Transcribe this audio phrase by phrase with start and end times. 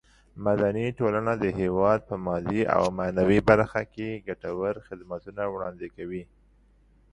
[0.45, 6.23] مدني ټولنه د هېواد په مادي او معنوي برخه کې ګټور خدمتونه وړاندې کوي.